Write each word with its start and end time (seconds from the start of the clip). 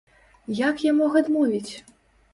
Як 0.59 0.81
я 0.85 0.93
мог 1.01 1.19
адмовіць? 1.23 1.73